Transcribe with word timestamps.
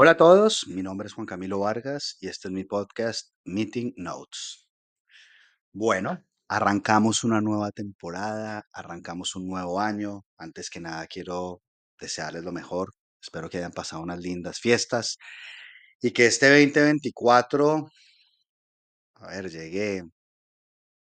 Hola 0.00 0.12
a 0.12 0.16
todos, 0.16 0.68
mi 0.68 0.80
nombre 0.80 1.08
es 1.08 1.14
Juan 1.14 1.26
Camilo 1.26 1.58
Vargas 1.58 2.18
y 2.20 2.28
este 2.28 2.46
es 2.46 2.54
mi 2.54 2.62
podcast 2.62 3.32
Meeting 3.44 3.94
Notes. 3.96 4.68
Bueno, 5.72 6.24
arrancamos 6.46 7.24
una 7.24 7.40
nueva 7.40 7.72
temporada, 7.72 8.62
arrancamos 8.72 9.34
un 9.34 9.48
nuevo 9.48 9.80
año. 9.80 10.24
Antes 10.36 10.70
que 10.70 10.78
nada 10.78 11.04
quiero 11.08 11.62
desearles 12.00 12.44
lo 12.44 12.52
mejor. 12.52 12.94
Espero 13.20 13.50
que 13.50 13.58
hayan 13.58 13.72
pasado 13.72 14.00
unas 14.00 14.20
lindas 14.20 14.60
fiestas 14.60 15.18
y 16.00 16.12
que 16.12 16.26
este 16.26 16.48
2024, 16.48 17.88
a 19.16 19.26
ver, 19.26 19.50
llegue, 19.50 20.04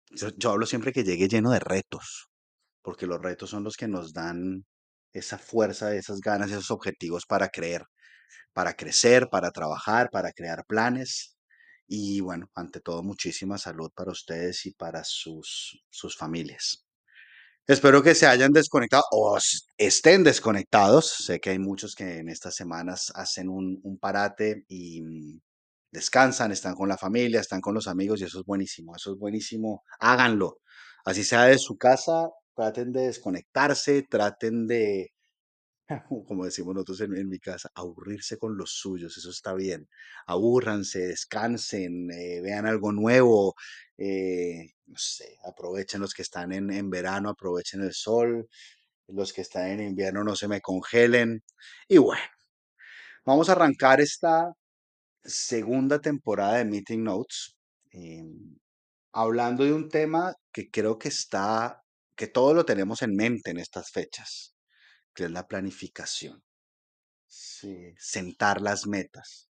yo, 0.09 0.29
yo 0.35 0.49
hablo 0.49 0.65
siempre 0.65 0.91
que 0.93 1.03
llegue 1.03 1.27
lleno 1.27 1.51
de 1.51 1.59
retos, 1.59 2.31
porque 2.81 3.05
los 3.05 3.21
retos 3.21 3.51
son 3.51 3.63
los 3.63 3.77
que 3.77 3.87
nos 3.87 4.13
dan 4.13 4.65
esa 5.13 5.37
fuerza, 5.37 5.93
esas 5.93 6.21
ganas, 6.21 6.49
esos 6.49 6.71
objetivos 6.71 7.27
para 7.27 7.49
creer. 7.49 7.85
Para 8.53 8.75
crecer, 8.75 9.29
para 9.29 9.51
trabajar, 9.51 10.09
para 10.11 10.31
crear 10.31 10.65
planes. 10.65 11.35
Y 11.87 12.19
bueno, 12.21 12.49
ante 12.55 12.81
todo, 12.81 13.03
muchísima 13.03 13.57
salud 13.57 13.91
para 13.95 14.11
ustedes 14.11 14.65
y 14.65 14.73
para 14.73 15.03
sus, 15.03 15.83
sus 15.89 16.15
familias. 16.15 16.85
Espero 17.67 18.01
que 18.01 18.15
se 18.15 18.25
hayan 18.25 18.51
desconectado 18.51 19.03
o 19.11 19.37
estén 19.77 20.23
desconectados. 20.23 21.07
Sé 21.25 21.39
que 21.39 21.51
hay 21.51 21.59
muchos 21.59 21.95
que 21.95 22.17
en 22.17 22.29
estas 22.29 22.55
semanas 22.55 23.11
hacen 23.15 23.49
un, 23.49 23.79
un 23.83 23.99
parate 23.99 24.65
y 24.67 25.01
mm, 25.01 25.39
descansan, 25.91 26.51
están 26.51 26.75
con 26.75 26.89
la 26.89 26.97
familia, 26.97 27.39
están 27.39 27.61
con 27.61 27.73
los 27.75 27.87
amigos 27.87 28.21
y 28.21 28.25
eso 28.25 28.39
es 28.39 28.45
buenísimo, 28.45 28.95
eso 28.95 29.13
es 29.13 29.19
buenísimo. 29.19 29.83
Háganlo. 29.99 30.59
Así 31.05 31.23
sea 31.23 31.43
de 31.43 31.57
su 31.59 31.77
casa, 31.77 32.29
traten 32.55 32.91
de 32.91 33.07
desconectarse, 33.07 34.03
traten 34.03 34.67
de 34.67 35.11
como 36.27 36.45
decimos 36.45 36.75
nosotros 36.75 37.01
en, 37.01 37.29
mi 37.29 37.39
casa, 37.39 37.69
aburrirse 37.73 38.37
con 38.37 38.57
los 38.57 38.71
suyos, 38.71 39.17
eso 39.17 39.29
está 39.29 39.53
bien. 39.53 39.87
Abúrranse, 40.27 40.99
descansen, 41.07 42.11
eh, 42.11 42.41
vean 42.41 42.65
algo 42.65 42.91
nuevo, 42.91 43.55
eh, 43.97 44.73
no 44.85 44.97
sé, 44.97 45.37
aprovechen 45.43 46.01
los 46.01 46.13
que 46.13 46.21
están 46.21 46.51
en, 46.51 46.71
en 46.71 46.89
verano, 46.89 47.29
aprovechen 47.29 47.81
el 47.81 47.93
sol, 47.93 48.47
los 49.07 49.33
que 49.33 49.41
están 49.41 49.67
en 49.67 49.81
invierno 49.81 50.23
no 50.23 50.35
se 50.35 50.47
me 50.47 50.61
congelen. 50.61 51.43
Y 51.87 51.97
bueno, 51.97 52.21
vamos 53.25 53.49
a 53.49 53.53
arrancar 53.53 54.01
esta 54.01 54.53
segunda 55.23 55.99
temporada 56.01 56.57
de 56.57 56.65
Meeting 56.65 57.03
Notes, 57.03 57.55
em, 57.91 58.57
hablando 59.13 59.63
de 59.65 59.73
un 59.73 59.89
tema 59.89 60.35
que 60.51 60.69
creo 60.69 60.97
que 60.99 61.09
está, 61.09 61.81
que 62.15 62.27
todos 62.27 62.55
lo 62.55 62.65
tenemos 62.65 63.01
en 63.01 63.15
mente 63.15 63.51
en 63.51 63.59
estas 63.59 63.91
fechas, 63.91 64.55
que 65.13 65.25
es 65.25 65.31
la 65.31 65.47
planificación. 65.47 66.43
Sí, 67.27 67.93
sentar 67.97 68.61
las 68.61 68.87
metas. 68.87 69.49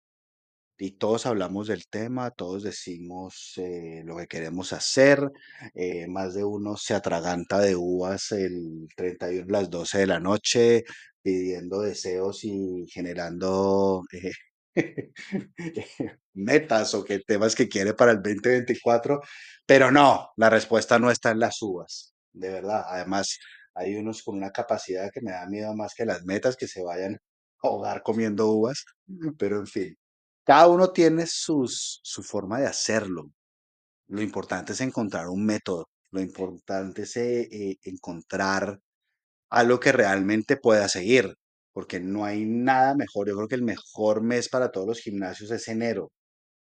Y 0.77 0.93
todos 0.93 1.27
hablamos 1.27 1.67
del 1.67 1.88
tema, 1.88 2.31
todos 2.31 2.63
decimos 2.63 3.53
eh, 3.58 4.02
lo 4.03 4.17
que 4.17 4.27
queremos 4.27 4.73
hacer. 4.73 5.30
eh, 5.75 6.08
más 6.08 6.33
de 6.33 6.43
uno 6.43 6.75
se 6.75 6.95
atraganta 6.95 7.59
de 7.59 7.75
uvas 7.75 8.31
el 8.31 8.88
31 8.97 9.58
a 9.58 9.61
las 9.61 9.69
12 9.69 9.99
de 9.99 10.08
la 10.08 10.19
noche, 10.19 10.83
pidiendo 11.21 11.81
deseos 11.81 12.43
y 12.43 12.88
generando 12.89 14.02
eh, 14.11 14.31
metas 16.33 16.93
o 16.95 17.03
que 17.05 17.19
temas 17.19 17.55
que 17.55 17.69
quiere 17.69 17.93
para 17.93 18.11
el 18.13 18.21
2024. 18.21 19.21
Pero 19.65 19.91
no, 19.91 20.31
la 20.38 20.49
respuesta 20.49 20.97
no 20.99 21.11
está 21.11 21.31
en 21.31 21.39
las 21.39 21.61
uvas, 21.61 22.15
de 22.33 22.49
verdad. 22.49 22.83
Además, 22.88 23.38
hay 23.75 23.95
unos 23.95 24.23
con 24.23 24.38
una 24.38 24.52
capacidad 24.52 25.09
que 25.14 25.22
me 25.22 25.31
da 25.31 25.47
miedo 25.47 25.75
más 25.75 25.94
que 25.95 26.05
las 26.05 26.23
metas 26.25 26.58
que 26.58 26.67
se 26.67 26.83
vayan 26.83 27.16
a 27.16 27.67
ahogar 27.67 28.03
comiendo 28.03 28.47
uvas. 28.52 28.86
Pero 29.38 29.59
en 29.59 29.67
fin. 29.67 29.95
Cada 30.45 30.67
uno 30.67 30.91
tiene 30.91 31.25
sus, 31.27 31.99
su 32.03 32.23
forma 32.23 32.59
de 32.59 32.67
hacerlo. 32.67 33.31
Lo 34.08 34.21
importante 34.21 34.73
es 34.73 34.82
encontrar 34.82 35.27
un 35.30 35.45
método. 35.45 35.89
Lo 36.11 36.21
importante 36.21 37.04
es 37.04 37.15
eh, 37.17 37.48
eh, 37.52 37.77
encontrar 37.83 38.80
algo 39.49 39.80
que 39.80 39.92
realmente 39.93 40.58
pueda 40.58 40.88
seguir, 40.89 41.36
porque 41.73 41.99
no 41.99 42.26
hay 42.26 42.45
nada 42.45 42.95
mejor. 42.95 43.27
Yo 43.30 43.36
creo 43.38 43.48
que 43.48 43.55
el 43.55 43.64
mejor 43.64 44.21
mes 44.23 44.49
para 44.49 44.71
todos 44.71 44.88
los 44.88 44.99
gimnasios 45.02 45.52
es 45.52 45.67
enero. 45.70 46.11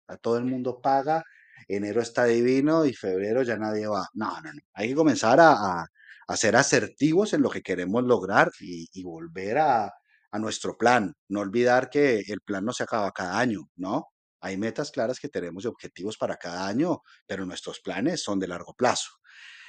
A 0.09 0.16
todo 0.16 0.38
el 0.38 0.44
mundo 0.44 0.81
paga, 0.82 1.22
enero 1.69 2.00
está 2.03 2.25
divino 2.26 2.87
y 2.87 2.94
febrero 2.94 3.43
ya 3.43 3.56
nadie 3.59 3.87
va. 3.87 4.06
No, 4.15 4.41
no, 4.43 4.53
no. 4.53 4.61
Hay 4.75 4.88
que 4.91 4.94
comenzar 4.94 5.41
a, 5.41 5.53
a- 5.82 5.87
a 6.27 6.37
ser 6.37 6.57
asertivos 6.57 7.33
en 7.33 7.43
lo 7.43 7.51
que 7.51 7.62
queremos 7.62 8.05
lograr 8.05 8.51
y, 8.61 8.89
y 8.93 9.03
volver 9.05 9.59
a, 9.59 9.93
nuestro 10.41 10.77
plan. 10.77 11.15
No 11.29 11.41
olvidar 11.41 11.91
que 11.91 12.21
el 12.27 12.41
plan 12.41 12.65
no 12.65 12.73
se 12.73 12.83
acaba 12.83 13.12
cada 13.12 13.39
año, 13.39 13.71
¿no? 13.77 14.09
Hay 14.41 14.57
metas 14.59 14.91
claras 14.91 15.21
que 15.21 15.29
tenemos 15.29 15.65
y 15.65 15.69
objetivos 15.69 16.17
para 16.19 16.37
cada 16.37 16.67
año, 16.67 17.03
pero 17.27 17.47
nuestros 17.47 17.81
planes 17.81 18.23
son 18.23 18.41
de 18.41 18.49
largo 18.49 18.75
plazo. 18.75 19.11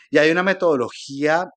Y 0.09 0.17
hay 0.17 0.31
una 0.31 0.43
metodología 0.43 1.47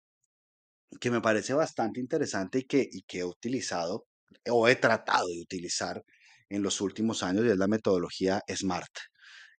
que 1.00 1.10
me 1.10 1.20
parece 1.20 1.54
bastante 1.54 2.00
interesante 2.00 2.58
y 2.60 2.64
que, 2.64 2.88
y 2.90 3.02
que 3.02 3.20
he 3.20 3.24
utilizado 3.24 4.06
o 4.50 4.68
he 4.68 4.76
tratado 4.76 5.28
de 5.28 5.40
utilizar 5.40 6.02
en 6.48 6.62
los 6.62 6.80
últimos 6.80 7.22
años 7.22 7.44
y 7.44 7.50
es 7.50 7.56
la 7.58 7.68
metodología 7.68 8.42
SMART. 8.48 8.90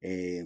Eh, 0.00 0.44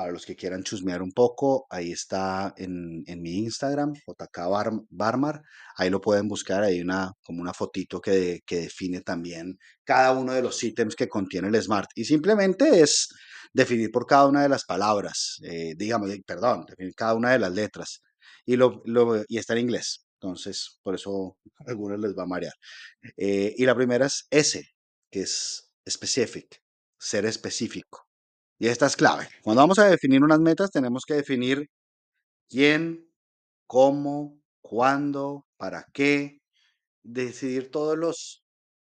para 0.00 0.12
los 0.12 0.24
que 0.24 0.34
quieran 0.36 0.62
chusmear 0.62 1.02
un 1.02 1.12
poco, 1.12 1.66
ahí 1.70 1.92
está 1.92 2.54
en, 2.56 3.04
mi 3.22 3.38
Instagram, 3.44 3.92
JK 4.06 4.48
Bar- 4.48 4.80
Barmar. 4.88 5.42
Ahí 5.76 5.90
lo 5.90 6.00
pueden 6.00 6.26
buscar. 6.26 6.62
Hay 6.62 6.80
una, 6.80 7.12
como 7.22 7.42
una 7.42 7.52
fotito 7.52 8.00
que, 8.00 8.40
define 8.48 9.02
también 9.02 9.58
cada 9.84 10.12
uno 10.12 10.32
de 10.32 10.42
los 10.42 10.62
ítems 10.64 10.96
que 10.96 11.08
contiene 11.08 11.48
el 11.48 11.62
Smart. 11.62 11.90
Y 11.94 12.04
simplemente 12.06 12.80
es 12.80 13.08
definir 13.52 13.90
por 13.90 14.06
cada 14.06 14.26
una 14.28 14.42
de 14.42 14.48
las 14.48 14.64
palabras, 14.64 15.36
eh, 15.42 15.74
digamos, 15.76 16.10
perdón, 16.26 16.64
definir 16.66 16.94
cada 16.94 17.14
una 17.14 17.32
de 17.32 17.38
las 17.40 17.52
letras. 17.52 18.02
Y, 18.46 18.56
lo- 18.56 18.82
y 19.28 19.38
está 19.38 19.52
en 19.54 19.60
inglés. 19.60 20.06
Entonces, 20.14 20.78
por 20.82 20.94
eso 20.94 21.36
a 21.66 21.70
algunos 21.70 22.00
les 22.00 22.16
va 22.16 22.22
a 22.24 22.26
marear. 22.26 22.54
Eh, 23.16 23.54
y 23.56 23.64
la 23.66 23.74
primera 23.74 24.06
es 24.06 24.26
S, 24.30 24.64
que 25.10 25.20
es 25.22 25.72
specific, 25.88 26.62
ser 26.98 27.26
específico. 27.26 28.08
Y 28.60 28.68
esta 28.68 28.86
es 28.86 28.94
clave. 28.94 29.26
Cuando 29.42 29.62
vamos 29.62 29.78
a 29.78 29.86
definir 29.86 30.22
unas 30.22 30.38
metas, 30.38 30.70
tenemos 30.70 31.04
que 31.06 31.14
definir 31.14 31.70
quién, 32.50 33.10
cómo, 33.66 34.38
cuándo, 34.60 35.46
para 35.56 35.86
qué, 35.94 36.40
decidir 37.02 37.70
todos 37.70 37.96
los, 37.96 38.44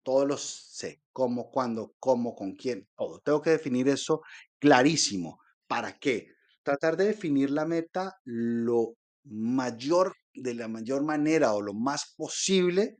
todos 0.03 0.27
los 0.27 0.41
sé, 0.41 1.03
cómo, 1.13 1.51
cuándo, 1.51 1.93
cómo, 1.99 2.33
con 2.35 2.55
quién, 2.55 2.87
todo. 2.97 3.19
Tengo 3.19 3.43
que 3.43 3.51
definir 3.51 3.87
eso 3.87 4.21
clarísimo. 4.59 5.39
¿Para 5.67 5.99
qué? 5.99 6.29
Tratar 6.63 6.97
de 6.97 7.05
definir 7.05 7.51
la 7.51 7.65
meta 7.65 8.15
lo 8.25 8.95
mayor, 9.25 10.15
de 10.33 10.55
la 10.55 10.69
mayor 10.69 11.03
manera 11.03 11.53
o 11.53 11.61
lo 11.61 11.75
más 11.75 12.15
posible 12.17 12.97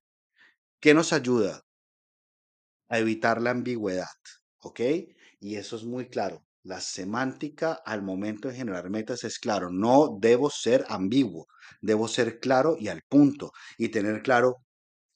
que 0.80 0.94
nos 0.94 1.12
ayuda 1.12 1.64
a 2.90 3.00
evitar 3.00 3.42
la 3.42 3.50
ambigüedad, 3.50 4.06
¿ok? 4.60 4.82
Y 5.40 5.56
eso 5.56 5.76
es 5.76 5.84
muy 5.84 6.08
claro. 6.08 6.46
La 6.64 6.80
semántica 6.80 7.74
al 7.86 8.04
momento 8.04 8.48
de 8.48 8.56
generar 8.56 8.90
metas 8.90 9.24
es 9.24 9.40
claro. 9.40 9.70
No 9.72 10.18
debo 10.20 10.50
ser 10.50 10.86
ambiguo, 10.90 11.48
debo 11.82 12.08
ser 12.08 12.40
claro 12.40 12.78
y 12.80 12.88
al 12.88 13.02
punto 13.04 13.52
y 13.78 13.90
tener 13.90 14.22
claro 14.22 14.58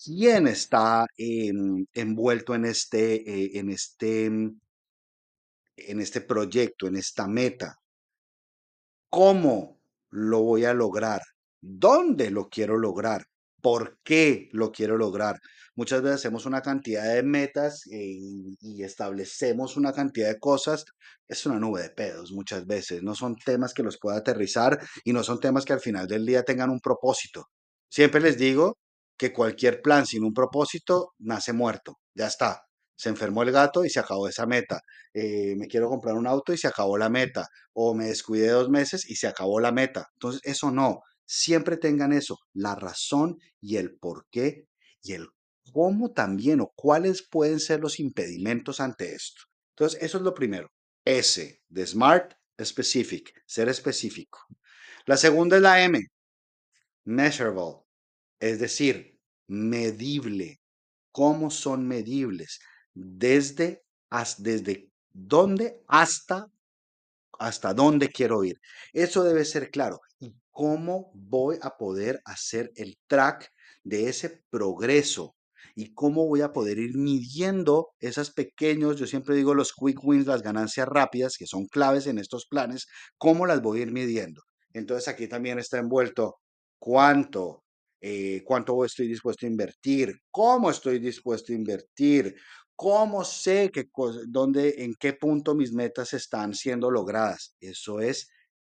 quién 0.03 0.47
está 0.47 1.05
em, 1.17 1.85
envuelto 1.93 2.55
en 2.55 2.65
este, 2.65 3.15
eh, 3.15 3.59
en 3.59 3.69
este, 3.69 4.25
em, 4.25 4.59
en 5.77 6.01
este 6.01 6.19
proyecto, 6.21 6.87
en 6.87 6.97
esta 6.97 7.27
meta. 7.27 7.77
¿Cómo 9.09 9.79
lo 10.11 10.41
voy 10.41 10.65
a 10.65 10.73
lograr? 10.73 11.21
¿Dónde 11.61 12.29
lo 12.29 12.49
quiero 12.49 12.77
lograr? 12.77 13.25
¿Por 13.65 13.97
qué 14.03 14.47
lo 14.51 14.71
quiero 14.71 14.95
lograr? 14.95 15.39
Muchas 15.75 16.03
veces 16.03 16.17
hacemos 16.17 16.45
una 16.45 16.61
cantidad 16.61 17.15
de 17.15 17.23
metas 17.23 17.81
y, 17.87 18.55
y 18.61 18.83
establecemos 18.83 19.75
una 19.75 19.91
cantidad 19.91 20.27
de 20.29 20.39
cosas. 20.39 20.85
Es 21.27 21.47
una 21.47 21.59
nube 21.59 21.81
de 21.81 21.89
pedos 21.89 22.31
muchas 22.31 22.67
veces. 22.67 23.01
No 23.01 23.15
son 23.15 23.35
temas 23.35 23.73
que 23.73 23.81
los 23.81 23.97
pueda 23.97 24.17
aterrizar 24.17 24.77
y 25.03 25.13
no 25.13 25.23
son 25.23 25.39
temas 25.39 25.65
que 25.65 25.73
al 25.73 25.79
final 25.79 26.05
del 26.07 26.27
día 26.27 26.43
tengan 26.43 26.69
un 26.69 26.79
propósito. 26.79 27.47
Siempre 27.89 28.21
les 28.21 28.37
digo 28.37 28.77
que 29.17 29.33
cualquier 29.33 29.81
plan 29.81 30.05
sin 30.05 30.23
un 30.23 30.33
propósito 30.33 31.13
nace 31.17 31.51
muerto. 31.51 31.97
Ya 32.13 32.27
está. 32.27 32.61
Se 32.95 33.09
enfermó 33.09 33.41
el 33.41 33.51
gato 33.51 33.83
y 33.83 33.89
se 33.89 33.99
acabó 33.99 34.27
esa 34.27 34.45
meta. 34.45 34.79
Eh, 35.11 35.55
me 35.57 35.65
quiero 35.67 35.89
comprar 35.89 36.15
un 36.15 36.27
auto 36.27 36.53
y 36.53 36.57
se 36.59 36.67
acabó 36.67 36.99
la 36.99 37.09
meta 37.09 37.47
o 37.73 37.95
me 37.95 38.05
descuidé 38.05 38.49
dos 38.49 38.69
meses 38.69 39.09
y 39.09 39.15
se 39.15 39.25
acabó 39.27 39.59
la 39.59 39.71
meta. 39.71 40.07
Entonces, 40.13 40.41
eso 40.43 40.69
no. 40.69 41.01
Siempre 41.25 41.77
tengan 41.77 42.13
eso, 42.13 42.39
la 42.53 42.75
razón 42.75 43.39
y 43.61 43.77
el 43.77 43.95
por 43.97 44.27
qué 44.29 44.67
y 45.01 45.13
el 45.13 45.27
cómo 45.73 46.11
también 46.11 46.61
o 46.61 46.71
cuáles 46.75 47.27
pueden 47.27 47.59
ser 47.59 47.79
los 47.79 47.99
impedimentos 47.99 48.79
ante 48.79 49.13
esto. 49.13 49.41
Entonces, 49.71 50.01
eso 50.01 50.17
es 50.17 50.23
lo 50.23 50.33
primero. 50.33 50.71
S 51.03 51.61
de 51.67 51.87
Smart, 51.87 52.33
Specific, 52.63 53.33
ser 53.45 53.69
específico. 53.69 54.39
La 55.05 55.17
segunda 55.17 55.57
es 55.57 55.61
la 55.61 55.83
M, 55.83 55.99
Measurable, 57.05 57.83
es 58.39 58.59
decir, 58.59 59.19
medible. 59.47 60.59
¿Cómo 61.11 61.49
son 61.49 61.87
medibles? 61.87 62.59
desde, 62.95 63.83
desde 64.39 64.89
dónde 65.11 65.83
hasta 65.87 66.47
hasta 67.37 67.73
dónde 67.73 68.07
quiero 68.09 68.45
ir. 68.45 68.61
Eso 68.93 69.23
debe 69.25 69.43
ser 69.43 69.69
claro. 69.69 69.99
¿Y 70.19 70.33
cómo 70.55 71.11
voy 71.13 71.57
a 71.61 71.71
poder 71.71 72.21
hacer 72.23 72.71
el 72.77 72.95
track 73.07 73.49
de 73.83 74.07
ese 74.07 74.41
progreso? 74.49 75.35
¿Y 75.75 75.93
cómo 75.93 76.25
voy 76.25 76.39
a 76.39 76.53
poder 76.53 76.79
ir 76.79 76.97
midiendo 76.97 77.89
esos 77.99 78.31
pequeños, 78.31 78.95
yo 78.95 79.05
siempre 79.05 79.35
digo 79.35 79.53
los 79.53 79.73
quick 79.73 80.01
wins, 80.01 80.27
las 80.27 80.41
ganancias 80.41 80.87
rápidas, 80.87 81.35
que 81.37 81.45
son 81.45 81.65
claves 81.67 82.07
en 82.07 82.19
estos 82.19 82.47
planes, 82.47 82.87
cómo 83.17 83.45
las 83.45 83.61
voy 83.61 83.79
a 83.79 83.83
ir 83.83 83.91
midiendo? 83.91 84.43
Entonces 84.71 85.09
aquí 85.09 85.27
también 85.27 85.59
está 85.59 85.77
envuelto 85.77 86.37
cuánto, 86.79 87.65
eh, 87.99 88.41
cuánto 88.45 88.85
estoy 88.85 89.09
dispuesto 89.09 89.45
a 89.45 89.49
invertir, 89.49 90.15
cómo 90.31 90.69
estoy 90.69 90.99
dispuesto 90.99 91.51
a 91.51 91.55
invertir, 91.55 92.33
¿Cómo 92.77 93.23
sé 93.23 93.71
que, 93.71 93.85
dónde, 94.27 94.83
en 94.83 94.95
qué 94.99 95.13
punto 95.13 95.55
mis 95.55 95.71
metas 95.71 96.13
están 96.13 96.53
siendo 96.53 96.91
logradas? 96.91 97.55
Eso 97.61 98.01
es 98.01 98.27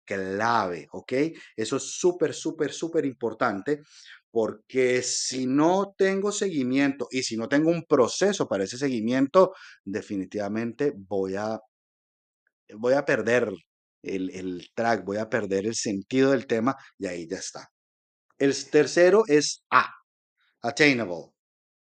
clave, 0.06 0.88
¿ok? 0.92 1.12
Eso 1.56 1.76
es 1.76 1.82
súper, 1.98 2.32
súper, 2.32 2.72
súper 2.72 3.04
importante 3.04 3.82
porque 4.30 5.02
si 5.02 5.46
no 5.46 5.94
tengo 5.96 6.32
seguimiento 6.32 7.08
y 7.10 7.22
si 7.22 7.36
no 7.36 7.48
tengo 7.48 7.70
un 7.70 7.84
proceso 7.84 8.46
para 8.48 8.64
ese 8.64 8.78
seguimiento, 8.78 9.54
definitivamente 9.84 10.92
voy 10.94 11.36
a, 11.36 11.58
voy 12.74 12.94
a 12.94 13.04
perder 13.04 13.50
el, 14.02 14.30
el 14.30 14.68
track, 14.74 15.04
voy 15.04 15.18
a 15.18 15.28
perder 15.28 15.66
el 15.66 15.74
sentido 15.74 16.32
del 16.32 16.46
tema 16.46 16.76
y 16.98 17.06
ahí 17.06 17.26
ya 17.28 17.38
está. 17.38 17.68
El 18.38 18.52
tercero 18.70 19.24
es 19.26 19.64
A, 19.70 19.90
attainable. 20.62 21.32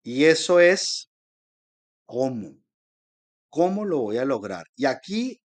Y 0.03 0.25
eso 0.25 0.61
es 0.61 1.11
cómo. 2.07 2.59
¿Cómo 3.49 3.85
lo 3.85 4.01
voy 4.01 4.19
a 4.19 4.25
lograr? 4.25 4.67
Y 4.77 4.87
aquí 4.87 5.41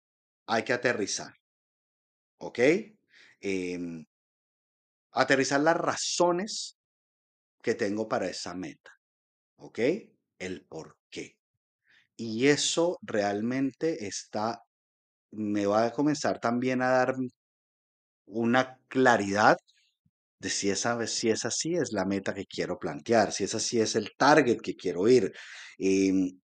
hay 0.47 0.63
que 0.63 0.74
aterrizar, 0.74 1.33
¿ok? 2.39 2.60
Em, 3.42 4.06
aterrizar 5.12 5.60
las 5.62 5.75
razones 5.78 6.78
que 7.63 7.75
tengo 7.75 8.07
para 8.07 8.28
esa 8.30 8.54
meta, 8.56 8.92
¿ok? 9.57 9.80
El 10.39 10.66
por 10.68 10.98
qué. 11.12 11.38
Y 12.18 12.48
eso 12.48 12.98
realmente 13.04 14.07
está, 14.07 14.62
me 15.31 15.66
va 15.68 15.86
a 15.88 15.94
comenzar 15.94 16.39
también 16.39 16.81
a 16.81 16.89
dar 16.89 17.16
una 18.28 18.78
claridad 18.88 19.57
de 20.39 20.50
si 20.50 20.69
esa, 20.72 21.06
si 21.07 21.30
esa 21.31 21.51
sí 21.51 21.75
es 21.75 21.94
la 21.94 22.06
meta 22.06 22.34
que 22.34 22.45
quiero 22.45 22.80
plantear, 22.80 23.31
si 23.34 23.45
esa 23.45 23.60
sí 23.60 23.80
es 23.81 23.95
el 23.95 24.12
target 24.18 24.60
que 24.62 24.75
quiero 24.75 25.07
ir. 25.10 25.34
em, 25.80 26.39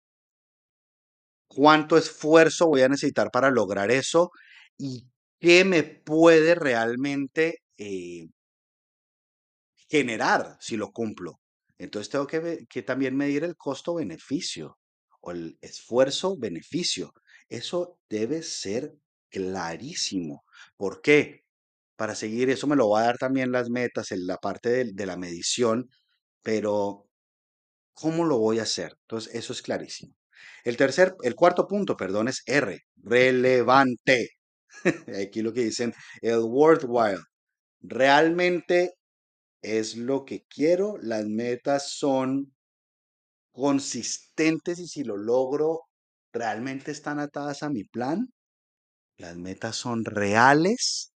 cuánto 1.48 1.96
esfuerzo 1.96 2.66
voy 2.68 2.82
a 2.82 2.88
necesitar 2.88 3.30
para 3.30 3.50
lograr 3.50 3.90
eso 3.90 4.30
y 4.78 5.06
qué 5.42 5.64
me 5.66 5.84
puede 5.84 6.54
realmente 6.56 7.58
eh, 7.78 8.28
generar 9.88 10.56
si 10.60 10.76
lo 10.76 10.92
cumplo. 10.92 11.40
Entonces 11.78 12.10
tengo 12.10 12.26
que, 12.26 12.66
que 12.68 12.82
también 12.82 13.16
medir 13.16 13.44
el 13.44 13.56
costo-beneficio 13.56 14.78
o 15.20 15.32
el 15.32 15.58
esfuerzo-beneficio. 15.60 17.12
Eso 17.48 17.98
debe 18.08 18.42
ser 18.42 18.94
clarísimo. 19.30 20.44
¿Por 20.76 21.00
qué? 21.02 21.44
Para 21.96 22.14
seguir, 22.14 22.50
eso 22.50 22.66
me 22.66 22.76
lo 22.76 22.90
va 22.90 23.02
a 23.02 23.04
dar 23.06 23.18
también 23.18 23.52
las 23.52 23.70
metas 23.70 24.12
en 24.12 24.26
la 24.26 24.38
parte 24.38 24.70
de 24.70 24.92
de 24.92 25.06
la 25.06 25.16
medición, 25.16 25.88
pero 26.42 27.08
¿Cómo 27.94 28.24
lo 28.24 28.38
voy 28.38 28.58
a 28.58 28.62
hacer? 28.64 28.96
Entonces, 29.02 29.34
eso 29.34 29.52
es 29.52 29.62
clarísimo. 29.62 30.14
El 30.64 30.76
tercer, 30.76 31.14
el 31.22 31.34
cuarto 31.34 31.66
punto, 31.68 31.96
perdón, 31.96 32.28
es 32.28 32.42
R, 32.46 32.80
relevante. 33.02 34.30
Aquí 35.22 35.42
lo 35.42 35.52
que 35.52 35.62
dicen, 35.64 35.94
el 36.20 36.40
worthwhile. 36.40 37.22
Realmente 37.80 38.94
es 39.62 39.96
lo 39.96 40.24
que 40.24 40.44
quiero. 40.48 40.96
Las 41.02 41.26
metas 41.26 41.90
son 41.90 42.52
consistentes 43.52 44.78
y 44.78 44.88
si 44.88 45.04
lo 45.04 45.16
logro, 45.16 45.82
realmente 46.32 46.90
están 46.90 47.18
atadas 47.20 47.62
a 47.62 47.70
mi 47.70 47.84
plan. 47.84 48.28
Las 49.18 49.36
metas 49.36 49.76
son 49.76 50.04
reales. 50.04 51.12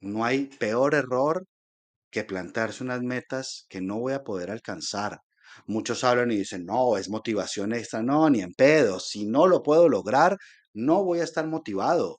No 0.00 0.24
hay 0.24 0.46
peor 0.46 0.94
error 0.94 1.46
que 2.10 2.24
plantearse 2.24 2.84
unas 2.84 3.02
metas 3.02 3.66
que 3.68 3.80
no 3.80 3.98
voy 4.00 4.14
a 4.14 4.24
poder 4.24 4.50
alcanzar. 4.50 5.20
Muchos 5.66 6.04
hablan 6.04 6.30
y 6.32 6.38
dicen, 6.38 6.64
no, 6.66 6.96
es 6.96 7.08
motivación 7.08 7.74
extra, 7.74 8.02
no, 8.02 8.28
ni 8.30 8.40
en 8.42 8.52
pedo. 8.54 9.00
Si 9.00 9.26
no 9.26 9.46
lo 9.46 9.62
puedo 9.62 9.88
lograr, 9.88 10.36
no 10.74 11.04
voy 11.04 11.20
a 11.20 11.24
estar 11.24 11.46
motivado. 11.46 12.18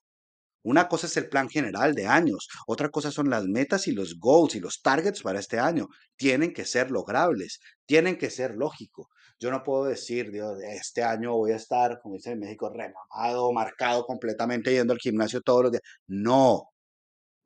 Una 0.67 0.89
cosa 0.89 1.07
es 1.07 1.15
el 1.15 1.29
plan 1.29 1.47
general 1.47 1.95
de 1.95 2.07
años, 2.07 2.49
otra 2.67 2.89
cosa 2.89 3.09
son 3.09 3.29
las 3.29 3.45
metas 3.45 3.87
y 3.87 3.93
los 3.93 4.19
goals 4.19 4.53
y 4.53 4.59
los 4.59 4.81
targets 4.81 5.21
para 5.21 5.39
este 5.39 5.59
año. 5.59 5.87
Tienen 6.17 6.53
que 6.53 6.65
ser 6.65 6.91
logrables, 6.91 7.61
tienen 7.85 8.17
que 8.17 8.29
ser 8.29 8.53
lógicos. 8.55 9.07
Yo 9.39 9.49
no 9.49 9.63
puedo 9.63 9.85
decir, 9.85 10.29
Dios, 10.29 10.59
este 10.61 11.03
año 11.03 11.31
voy 11.33 11.53
a 11.53 11.55
estar, 11.55 12.01
como 12.01 12.15
dicen 12.15 12.33
en 12.33 12.39
México, 12.39 12.69
remamado, 12.69 13.53
marcado 13.53 14.05
completamente 14.05 14.73
yendo 14.73 14.91
al 14.91 14.99
gimnasio 14.99 15.39
todos 15.39 15.63
los 15.63 15.71
días. 15.71 15.83
No, 16.05 16.63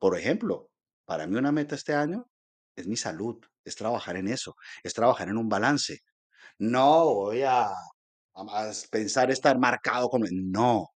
por 0.00 0.18
ejemplo, 0.18 0.68
para 1.04 1.28
mí 1.28 1.36
una 1.36 1.52
meta 1.52 1.76
este 1.76 1.94
año 1.94 2.26
es 2.74 2.88
mi 2.88 2.96
salud, 2.96 3.36
es 3.64 3.76
trabajar 3.76 4.16
en 4.16 4.26
eso, 4.26 4.56
es 4.82 4.94
trabajar 4.94 5.28
en 5.28 5.36
un 5.36 5.48
balance. 5.48 6.00
No 6.58 7.04
voy 7.14 7.42
a, 7.42 7.66
a 8.34 8.72
pensar 8.90 9.30
estar 9.30 9.58
marcado 9.60 10.08
como... 10.10 10.26
No, 10.32 10.91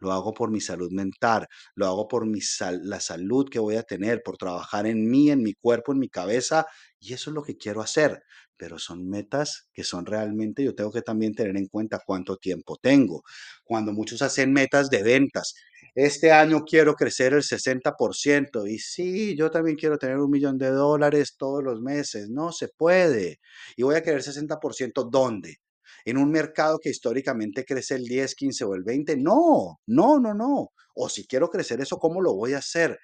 lo 0.00 0.12
hago 0.12 0.32
por 0.34 0.50
mi 0.50 0.60
salud 0.60 0.90
mental, 0.92 1.46
lo 1.74 1.86
hago 1.86 2.08
por 2.08 2.26
mi 2.26 2.40
sal- 2.40 2.80
la 2.84 3.00
salud 3.00 3.48
que 3.50 3.58
voy 3.58 3.76
a 3.76 3.82
tener, 3.82 4.22
por 4.22 4.36
trabajar 4.36 4.86
en 4.86 5.08
mí, 5.10 5.30
en 5.30 5.42
mi 5.42 5.54
cuerpo, 5.54 5.92
en 5.92 5.98
mi 5.98 6.08
cabeza, 6.08 6.66
y 6.98 7.12
eso 7.14 7.30
es 7.30 7.34
lo 7.34 7.42
que 7.42 7.56
quiero 7.56 7.80
hacer. 7.82 8.22
Pero 8.56 8.78
son 8.78 9.08
metas 9.08 9.68
que 9.72 9.84
son 9.84 10.04
realmente, 10.06 10.62
yo 10.64 10.74
tengo 10.74 10.92
que 10.92 11.02
también 11.02 11.34
tener 11.34 11.56
en 11.56 11.66
cuenta 11.68 12.00
cuánto 12.04 12.36
tiempo 12.36 12.76
tengo. 12.80 13.22
Cuando 13.64 13.92
muchos 13.92 14.22
hacen 14.22 14.52
metas 14.52 14.90
de 14.90 15.02
ventas, 15.02 15.54
este 15.94 16.32
año 16.32 16.64
quiero 16.64 16.94
crecer 16.94 17.32
el 17.34 17.42
60% 17.42 18.66
y 18.66 18.78
sí, 18.78 19.36
yo 19.36 19.50
también 19.50 19.76
quiero 19.76 19.98
tener 19.98 20.18
un 20.18 20.30
millón 20.30 20.58
de 20.58 20.70
dólares 20.70 21.36
todos 21.38 21.62
los 21.64 21.80
meses. 21.80 22.28
No 22.30 22.52
se 22.52 22.68
puede. 22.68 23.40
Y 23.76 23.82
voy 23.82 23.94
a 23.96 24.02
querer 24.02 24.22
60%, 24.22 25.04
¿dónde? 25.04 25.56
En 26.04 26.18
un 26.18 26.30
mercado 26.30 26.78
que 26.78 26.90
históricamente 26.90 27.64
crece 27.64 27.94
el 27.96 28.04
10, 28.04 28.34
15 28.34 28.64
o 28.64 28.74
el 28.74 28.82
20. 28.82 29.16
No, 29.16 29.80
no, 29.86 30.18
no, 30.18 30.34
no. 30.34 30.72
O 30.94 31.08
si 31.08 31.26
quiero 31.26 31.48
crecer 31.48 31.80
eso, 31.80 31.98
¿cómo 31.98 32.20
lo 32.20 32.34
voy 32.34 32.54
a 32.54 32.58
hacer? 32.58 32.98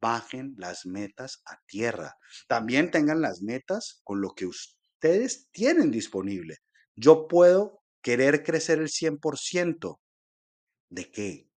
Bajen 0.00 0.54
las 0.56 0.86
metas 0.86 1.42
a 1.46 1.58
tierra. 1.66 2.14
También 2.46 2.90
tengan 2.90 3.20
las 3.20 3.42
metas 3.42 4.00
con 4.04 4.20
lo 4.20 4.30
que 4.30 4.46
ustedes 4.46 5.48
tienen 5.52 5.90
disponible. 5.90 6.56
Yo 6.94 7.26
puedo 7.28 7.80
querer 8.02 8.42
crecer 8.42 8.78
el 8.78 8.88
100%. 8.88 10.00
¿De 10.90 11.10
qué? 11.10 11.48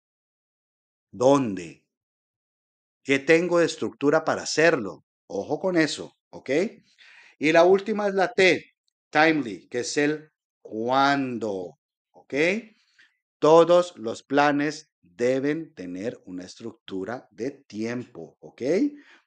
¿Dónde? 1.13 1.85
¿Qué 3.03 3.19
tengo 3.19 3.59
de 3.59 3.67
estructura 3.67 4.25
para 4.25 4.43
hacerlo? 4.43 5.05
Ojo 5.27 5.61
con 5.61 5.77
eso, 5.77 6.17
¿ok? 6.31 6.51
Y 7.39 7.53
la 7.53 7.65
última 7.65 8.09
es 8.09 8.15
la 8.15 8.33
T, 8.33 8.75
timely, 9.11 9.69
que 9.69 9.81
es 9.81 9.97
el 9.97 10.31
cuándo, 10.71 11.81
¿ok? 12.13 12.35
Todos 13.41 13.93
los 13.97 14.23
planes 14.23 14.93
deben 15.03 15.75
tener 15.75 16.17
una 16.27 16.45
estructura 16.45 17.27
de 17.33 17.51
tiempo, 17.51 18.37
¿ok? 18.39 18.63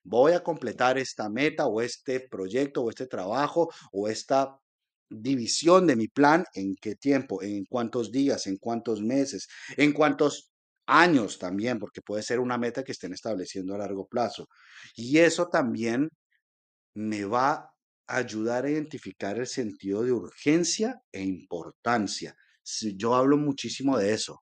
Voy 0.04 0.32
a 0.32 0.42
completar 0.42 0.98
esta 0.98 1.28
meta 1.28 1.68
o 1.68 1.82
este 1.82 2.22
proyecto 2.22 2.82
o 2.84 2.90
este 2.90 3.08
trabajo 3.08 3.70
o 3.92 4.08
esta 4.08 4.58
división 5.10 5.86
de 5.86 5.98
mi 5.98 6.08
plan 6.08 6.46
en 6.54 6.76
qué 6.80 6.96
tiempo, 6.96 7.44
en 7.44 7.66
cuántos 7.66 8.10
días, 8.10 8.48
en 8.48 8.56
cuántos 8.56 9.02
meses, 9.02 9.50
en 9.76 9.92
cuántos 9.92 10.50
años 10.86 11.40
también, 11.40 11.78
porque 11.78 12.02
puede 12.02 12.24
ser 12.24 12.40
una 12.40 12.58
meta 12.58 12.86
que 12.86 12.94
estén 12.94 13.12
estableciendo 13.12 13.76
a 13.76 13.80
largo 13.80 14.08
plazo. 14.08 14.48
Y 14.96 15.18
eso 15.18 15.50
también 15.50 16.08
me 16.94 17.26
va 17.26 17.73
ayudar 18.08 18.66
a 18.66 18.70
identificar 18.70 19.38
el 19.38 19.48
sentido 19.48 20.04
de 20.04 20.12
urgencia 20.12 21.02
e 21.12 21.22
importancia. 21.22 22.36
Yo 22.96 23.16
hablo 23.16 23.38
muchísimo 23.38 23.98
de 23.98 24.14
eso. 24.14 24.42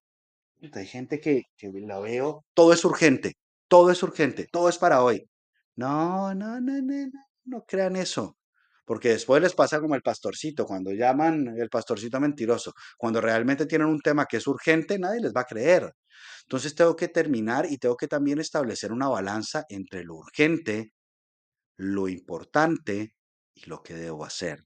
Hay 0.74 0.86
gente 0.86 1.20
que, 1.20 1.44
que 1.58 1.72
la 1.74 2.00
veo, 2.00 2.46
todo 2.54 2.74
es 2.74 2.86
urgente, 2.86 3.34
todo 3.68 3.92
es 3.92 4.04
urgente, 4.04 4.48
todo 4.52 4.70
es 4.70 4.78
para 4.78 5.04
hoy. 5.04 5.28
No, 5.76 6.34
no, 6.36 6.62
no, 6.62 6.82
no, 6.82 7.08
no, 7.08 7.12
no 7.46 7.66
crean 7.66 7.96
eso. 7.96 8.38
Porque 8.86 9.10
después 9.10 9.42
les 9.42 9.54
pasa 9.54 9.80
como 9.80 9.96
el 9.96 10.02
pastorcito, 10.02 10.66
cuando 10.66 10.92
llaman 10.92 11.56
el 11.58 11.70
pastorcito 11.70 12.20
mentiroso, 12.20 12.74
cuando 12.98 13.22
realmente 13.22 13.66
tienen 13.66 13.88
un 13.88 14.02
tema 14.02 14.26
que 14.26 14.38
es 14.38 14.48
urgente, 14.48 15.00
nadie 15.00 15.22
les 15.22 15.34
va 15.34 15.42
a 15.42 15.46
creer. 15.46 15.92
Entonces 16.44 16.76
tengo 16.76 16.96
que 16.96 17.08
terminar 17.08 17.66
y 17.70 17.78
tengo 17.78 17.96
que 17.96 18.08
también 18.08 18.40
establecer 18.40 18.92
una 18.92 19.08
balanza 19.08 19.66
entre 19.70 20.04
lo 20.04 20.16
urgente 20.16 20.94
lo 21.82 22.08
importante 22.08 23.16
y 23.54 23.66
lo 23.68 23.84
que 23.84 23.94
debo 23.96 24.26
hacer. 24.26 24.66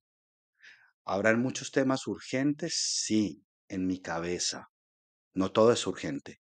¿Habrán 1.04 1.42
muchos 1.42 1.72
temas 1.72 2.06
urgentes? 2.06 2.75
Sí, 2.75 3.44
en 3.70 3.88
mi 3.88 4.00
cabeza. 4.01 4.70
No 5.34 5.51
todo 5.51 5.72
es 5.74 5.88
urgente. 5.88 6.42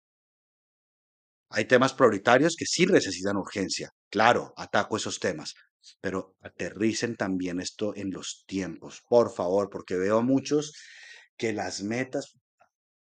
Hay 1.52 1.66
temas 1.66 1.94
prioritarios 1.94 2.56
que 2.58 2.66
sí 2.66 2.86
necesitan 2.88 3.38
urgencia. 3.38 3.92
Claro, 4.10 4.54
ataco 4.58 4.98
esos 4.98 5.20
temas, 5.20 5.54
pero 6.02 6.36
aterricen 6.42 7.16
también 7.16 7.60
esto 7.60 7.96
en 7.96 8.12
los 8.12 8.44
tiempos, 8.48 9.04
por 9.08 9.32
favor, 9.32 9.70
porque 9.70 9.96
veo 9.96 10.18
a 10.20 10.22
muchos 10.24 10.74
que 11.38 11.54
las 11.54 11.82
metas 11.84 12.36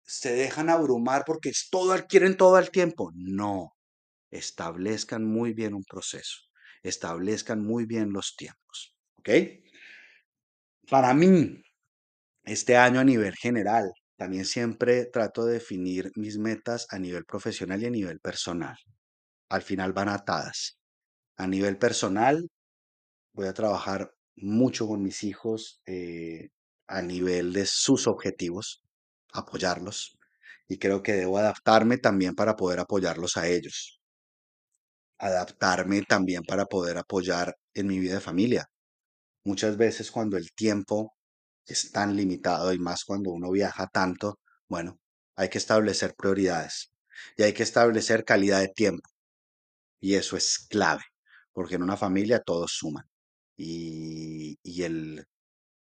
se 0.03 0.33
dejan 0.33 0.69
abrumar 0.69 1.23
porque 1.25 1.49
es 1.49 1.69
todo, 1.71 1.95
quieren 2.07 2.37
todo 2.37 2.55
al 2.57 2.71
tiempo. 2.71 3.11
No, 3.15 3.75
establezcan 4.31 5.25
muy 5.25 5.53
bien 5.53 5.73
un 5.75 5.83
proceso, 5.85 6.39
establezcan 6.83 7.65
muy 7.65 7.85
bien 7.85 8.13
los 8.13 8.35
tiempos. 8.37 8.92
¿Ok? 9.23 9.29
Para 10.89 11.13
mí, 11.13 11.61
este 12.45 12.77
año 12.77 12.99
a 13.01 13.03
nivel 13.03 13.35
general, 13.35 13.91
también 14.17 14.45
siempre 14.45 15.05
trato 15.05 15.45
de 15.45 15.55
definir 15.55 16.11
mis 16.15 16.37
metas 16.37 16.87
a 16.91 16.99
nivel 16.99 17.25
profesional 17.25 17.81
y 17.83 17.87
a 17.87 17.89
nivel 17.91 18.19
personal. 18.19 18.77
Al 19.49 19.63
final 19.63 19.93
van 19.93 20.09
atadas. 20.09 20.77
A 21.37 21.47
nivel 21.47 21.77
personal, 21.77 22.49
voy 23.33 23.47
a 23.47 23.53
trabajar 23.53 24.11
mucho 24.37 24.87
con 24.87 25.03
mis 25.03 25.23
hijos 25.23 25.81
eh, 25.87 26.49
a 26.87 27.01
nivel 27.01 27.53
de 27.53 27.65
sus 27.67 28.07
objetivos, 28.07 28.83
apoyarlos. 29.33 30.17
Y 30.67 30.79
creo 30.79 31.03
que 31.03 31.13
debo 31.13 31.37
adaptarme 31.39 31.97
también 31.97 32.35
para 32.35 32.55
poder 32.55 32.79
apoyarlos 32.79 33.37
a 33.37 33.47
ellos. 33.47 34.01
Adaptarme 35.17 36.03
también 36.03 36.43
para 36.43 36.65
poder 36.67 36.99
apoyar 36.99 37.55
en 37.73 37.87
mi 37.87 37.97
vida 37.97 38.13
de 38.13 38.19
familia. 38.21 38.69
Muchas 39.45 39.77
veces 39.77 40.11
cuando 40.11 40.37
el 40.37 40.51
tiempo 40.53 41.15
es 41.65 41.91
tan 41.91 42.15
limitado 42.15 42.73
y 42.73 42.79
más 42.79 43.03
cuando 43.05 43.31
uno 43.31 43.51
viaja 43.51 43.87
tanto, 43.87 44.39
bueno, 44.67 44.99
hay 45.35 45.49
que 45.49 45.57
establecer 45.57 46.15
prioridades 46.15 46.91
y 47.37 47.43
hay 47.43 47.53
que 47.53 47.63
establecer 47.63 48.25
calidad 48.25 48.61
de 48.61 48.69
tiempo. 48.69 49.09
Y 49.99 50.15
eso 50.15 50.37
es 50.37 50.59
clave, 50.69 51.03
porque 51.53 51.75
en 51.75 51.83
una 51.83 51.97
familia 51.97 52.41
todos 52.41 52.73
suman. 52.73 53.05
Y, 53.57 54.57
y 54.63 54.83
el, 54.83 55.25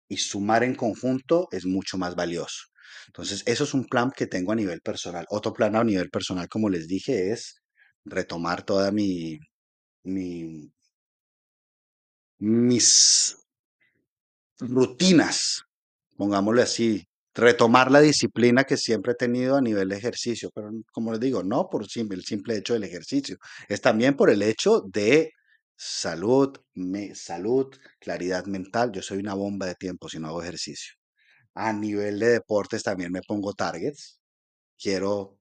y 0.10 0.18
sumar 0.18 0.64
en 0.64 0.76
conjunto 0.76 1.48
es 1.52 1.66
mucho 1.66 1.98
más 1.98 2.16
valioso. 2.16 2.66
Entonces, 3.08 3.44
eso 3.46 3.64
es 3.66 3.74
un 3.74 3.86
plan 3.86 4.12
que 4.16 4.28
tengo 4.28 4.52
a 4.52 4.56
nivel 4.56 4.82
personal. 4.82 5.26
Otro 5.30 5.54
plan 5.54 5.76
a 5.76 5.84
nivel 5.84 6.10
personal, 6.10 6.48
como 6.50 6.70
les 6.70 6.88
dije, 6.88 7.32
es 7.32 7.62
retomar 8.06 8.64
toda 8.64 8.92
mi, 8.92 9.40
mi, 10.04 10.72
mis 12.40 13.38
rutinas, 14.60 15.64
pongámosle 16.18 16.64
así, 16.64 17.08
retomar 17.34 17.92
la 17.92 18.02
disciplina 18.02 18.64
que 18.64 18.78
siempre 18.78 19.14
he 19.14 19.16
tenido 19.16 19.58
a 19.58 19.62
nivel 19.62 19.90
de 19.90 19.98
ejercicio, 19.98 20.50
pero 20.54 20.72
como 20.92 21.12
les 21.12 21.20
digo, 21.20 21.44
no 21.44 21.70
por 21.70 21.84
el 21.84 21.90
simple 22.24 22.58
hecho 22.58 22.74
del 22.74 22.84
ejercicio, 22.84 23.38
es 23.70 23.82
también 23.82 24.16
por 24.16 24.30
el 24.32 24.42
hecho 24.42 24.82
de 24.82 25.32
salud, 25.78 26.58
me, 26.74 27.16
salud, 27.16 27.68
claridad 28.00 28.46
mental. 28.48 28.92
Yo 28.92 29.02
soy 29.02 29.20
una 29.20 29.36
bomba 29.36 29.68
de 29.68 29.76
tiempo 29.76 30.10
si 30.10 30.20
no 30.20 30.28
hago 30.30 30.42
ejercicio. 30.44 30.94
A 31.56 31.74
nivel 31.74 32.20
de 32.20 32.30
deportes 32.30 32.84
también 32.84 33.12
me 33.12 33.22
pongo 33.22 33.54
targets. 33.54 34.20
Quiero, 34.80 35.37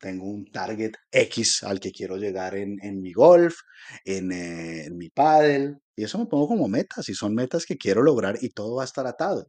tengo 0.00 0.26
un 0.26 0.46
target 0.50 0.92
X 1.12 1.62
al 1.64 1.80
que 1.80 1.92
quiero 1.92 2.16
llegar 2.16 2.56
en, 2.56 2.78
en 2.82 3.00
mi 3.02 3.12
golf, 3.12 3.56
en, 4.04 4.32
eh, 4.32 4.84
en 4.86 4.96
mi 4.98 5.10
paddle, 5.10 5.76
y 5.96 6.04
eso 6.04 6.18
me 6.18 6.26
pongo 6.26 6.48
como 6.48 6.68
metas, 6.68 7.08
y 7.08 7.14
son 7.14 7.34
metas 7.34 7.66
que 7.66 7.76
quiero 7.78 8.02
lograr 8.02 8.38
y 8.40 8.50
todo 8.50 8.76
va 8.76 8.82
a 8.84 8.86
estar 8.86 9.06
atado. 9.06 9.48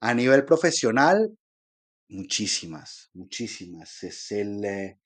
A 0.00 0.14
nivel 0.14 0.44
profesional, 0.44 1.36
muchísimas, 2.08 3.10
muchísimas. 3.14 4.02
Es 4.02 4.30
el 4.32 4.64
eh, 4.64 4.98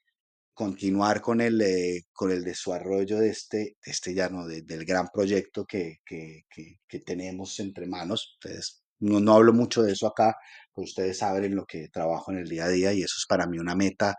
continuar 0.55 1.21
con 1.23 1.41
el, 1.41 1.61
eh, 1.63 2.03
con 2.13 2.31
el 2.33 2.45
desarrollo 2.45 3.19
de 3.19 3.31
este, 3.31 3.77
este 3.85 4.15
ya 4.15 4.29
no, 4.31 4.47
de- 4.47 4.63
del 4.63 4.85
gran 4.87 5.09
proyecto 5.15 5.65
que, 5.67 5.99
que, 6.07 6.43
que, 6.51 6.81
que 6.89 7.01
tenemos 7.01 7.59
entre 7.61 7.87
manos. 7.89 8.35
Ustedes, 8.37 8.82
no, 9.03 9.21
no 9.21 9.35
hablo 9.35 9.53
mucho 9.53 9.83
de 9.83 9.93
eso 9.93 10.07
acá, 10.07 10.37
pero 10.75 10.85
ustedes 10.85 11.19
saben 11.19 11.45
en 11.45 11.57
lo 11.57 11.67
que 11.67 11.89
trabajo 11.89 12.33
en 12.33 12.39
el 12.39 12.49
día 12.49 12.65
a 12.67 12.69
día 12.69 12.93
y 12.93 13.03
eso 13.03 13.15
es 13.19 13.27
para 13.29 13.47
mí 13.47 13.59
una 13.59 13.75
meta 13.75 14.17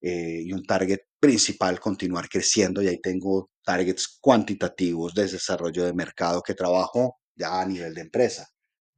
eh, 0.00 0.42
y 0.44 0.52
un 0.52 0.64
target 0.64 1.00
principal, 1.20 1.80
continuar 1.80 2.28
creciendo 2.28 2.82
y 2.82 2.88
ahí 2.88 3.00
tengo 3.00 3.50
targets 3.64 4.18
cuantitativos 4.20 5.14
de 5.14 5.26
desarrollo 5.26 5.84
de 5.84 5.94
mercado 5.94 6.42
que 6.42 6.54
trabajo 6.54 7.16
ya 7.34 7.60
a 7.60 7.66
nivel 7.66 7.94
de 7.94 8.02
empresa. 8.02 8.46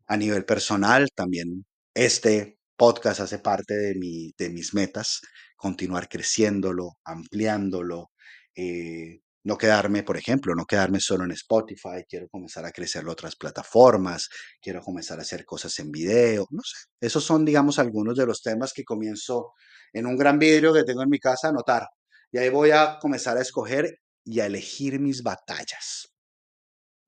A 0.06 0.16
nivel 0.16 0.44
personal, 0.44 1.08
también 1.14 1.64
este 1.94 2.58
podcast 2.76 3.20
hace 3.20 3.38
parte 3.38 3.74
de, 3.74 3.94
mi, 3.94 4.32
de 4.38 4.50
mis 4.50 4.74
metas, 4.74 5.20
continuar 5.56 6.08
creciéndolo, 6.08 6.98
ampliándolo, 7.04 8.10
eh, 8.54 9.20
no 9.48 9.58
quedarme, 9.58 10.02
por 10.02 10.16
ejemplo, 10.16 10.54
no 10.54 10.66
quedarme 10.66 11.00
solo 11.00 11.24
en 11.24 11.32
Spotify, 11.32 12.04
quiero 12.08 12.28
comenzar 12.28 12.64
a 12.66 12.70
crecer 12.72 13.02
en 13.02 13.08
otras 13.08 13.36
plataformas, 13.36 14.28
quiero 14.60 14.80
comenzar 14.82 15.18
a 15.18 15.22
hacer 15.22 15.44
cosas 15.44 15.78
en 15.80 15.90
video, 15.90 16.46
no 16.50 16.62
sé. 16.62 16.76
Esos 17.00 17.24
son, 17.24 17.44
digamos, 17.44 17.78
algunos 17.78 18.16
de 18.16 18.26
los 18.26 18.42
temas 18.42 18.72
que 18.72 18.84
comienzo 18.84 19.54
en 19.92 20.06
un 20.06 20.16
gran 20.16 20.38
vidrio 20.38 20.72
que 20.74 20.84
tengo 20.84 21.02
en 21.02 21.10
mi 21.10 21.18
casa 21.18 21.48
a 21.48 21.50
anotar. 21.50 21.88
Y 22.30 22.38
ahí 22.38 22.50
voy 22.50 22.70
a 22.72 22.98
comenzar 23.00 23.38
a 23.38 23.42
escoger 23.42 23.98
y 24.24 24.40
a 24.40 24.46
elegir 24.46 25.00
mis 25.00 25.22
batallas 25.22 26.12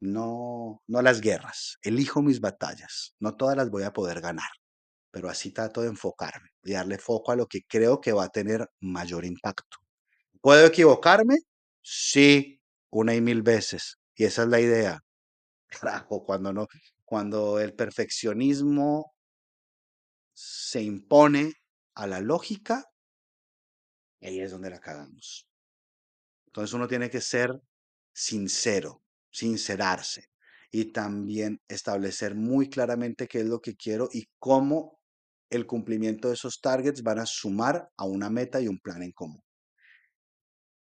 no, 0.01 0.83
no 0.89 1.03
las 1.03 1.21
guerras, 1.21 1.79
elijo 1.83 2.23
mis 2.23 2.41
batallas. 2.41 3.15
No 3.21 3.37
todas 3.37 3.57
las 3.57 3.71
voy 3.71 3.85
a 3.85 3.93
poder 3.93 4.21
ganar, 4.21 4.49
pero 5.11 5.29
así 5.29 5.53
trato 5.53 5.83
de 5.83 5.89
enfocarme 5.89 6.51
y 6.65 6.73
darle 6.73 6.99
foco 6.99 7.33
a 7.33 7.37
lo 7.37 7.47
que 7.47 7.61
creo 7.69 8.01
que 8.01 8.13
va 8.13 8.25
a 8.25 8.29
tener 8.31 8.67
mayor 8.81 9.25
impacto. 9.25 9.79
¿Puedo 10.41 10.67
equivocarme? 10.67 11.37
Sí, 11.83 12.61
una 12.91 13.15
y 13.15 13.21
mil 13.21 13.43
veces. 13.43 13.99
Y 14.15 14.25
esa 14.25 14.43
es 14.43 14.49
la 14.49 14.61
idea. 14.61 15.01
Carajo, 15.69 16.25
cuando 16.25 16.53
no, 16.53 16.67
cuando 17.05 17.61
el 17.61 17.75
perfeccionismo 17.75 19.15
se 20.35 20.83
impone 20.83 21.53
a 21.95 22.07
la 22.07 22.21
lógica, 22.21 22.85
ahí 24.23 24.41
es 24.41 24.51
donde 24.51 24.71
la 24.71 24.81
cagamos. 24.81 25.47
Entonces 26.47 26.75
uno 26.75 26.89
tiene 26.89 27.11
que 27.11 27.21
ser 27.21 27.61
sincero, 28.13 29.03
sincerarse 29.31 30.31
y 30.71 30.87
también 30.93 31.61
establecer 31.69 32.35
muy 32.35 32.69
claramente 32.69 33.29
qué 33.29 33.41
es 33.41 33.47
lo 33.47 33.61
que 33.61 33.77
quiero 33.77 34.09
y 34.13 34.29
cómo 34.39 34.99
el 35.51 35.67
cumplimiento 35.67 36.29
de 36.29 36.35
esos 36.35 36.61
targets 36.61 37.03
van 37.03 37.19
a 37.19 37.27
sumar 37.27 37.91
a 37.97 38.05
una 38.05 38.31
meta 38.31 38.61
y 38.61 38.69
un 38.69 38.79
plan 38.79 39.03
en 39.03 39.13
común. 39.13 39.43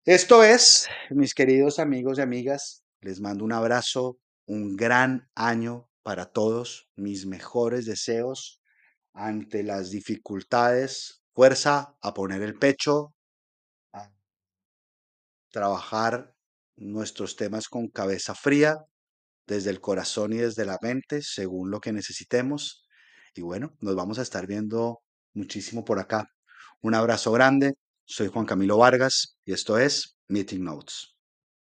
Esto 0.07 0.43
es, 0.45 0.87
mis 1.09 1.33
queridos 1.33 1.79
amigos 1.79 2.19
y 2.19 2.21
amigas, 2.21 2.85
les 3.01 3.23
mando 3.23 3.43
un 3.43 3.53
abrazo, 3.53 4.19
un 4.47 4.77
gran 4.77 5.31
año 5.35 5.89
para 6.03 6.27
todos, 6.27 6.91
mis 6.95 7.25
mejores 7.25 7.87
deseos 7.87 8.61
ante 9.15 9.63
las 9.63 9.89
dificultades, 9.89 11.23
fuerza 11.35 11.97
a 12.03 12.13
poner 12.13 12.43
el 12.43 12.59
pecho, 12.59 13.15
a 13.95 14.13
trabajar 15.51 16.35
nuestros 16.77 17.37
temas 17.37 17.69
con 17.69 17.89
cabeza 17.89 18.35
fría, 18.35 18.77
desde 19.47 19.71
el 19.71 19.81
corazón 19.81 20.35
y 20.35 20.37
desde 20.37 20.67
la 20.67 20.77
mente, 20.83 21.23
según 21.23 21.71
lo 21.71 21.81
que 21.81 21.93
necesitemos. 21.93 22.87
Y 23.35 23.41
bueno, 23.41 23.75
nos 23.81 23.97
vamos 23.97 24.19
a 24.19 24.23
estar 24.23 24.47
viendo 24.47 25.01
muchísimo 25.33 25.83
por 25.83 25.99
acá. 25.99 26.29
Un 26.83 26.95
abrazo 26.95 27.33
grande. 27.33 27.73
Soy 28.07 28.29
Juan 28.29 28.45
Camilo 28.45 28.77
Vargas 28.77 29.39
y 29.47 29.53
esto 29.53 29.79
es 29.79 30.19
Meeting 30.29 30.63
Notes. 30.63 31.14